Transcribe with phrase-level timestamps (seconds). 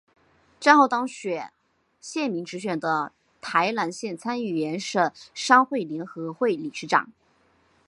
[0.59, 1.53] 战后当选
[1.99, 7.13] 县民直选的台南县参议员省商会联合会理事长。